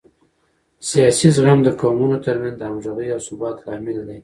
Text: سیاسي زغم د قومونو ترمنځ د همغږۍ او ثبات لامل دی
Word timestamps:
سیاسي 0.89 1.27
زغم 1.35 1.59
د 1.63 1.67
قومونو 1.81 2.17
ترمنځ 2.25 2.55
د 2.57 2.61
همغږۍ 2.69 3.07
او 3.13 3.19
ثبات 3.27 3.57
لامل 3.65 3.97
دی 4.07 4.19